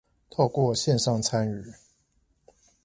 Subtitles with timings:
[0.31, 1.75] 透過線上參與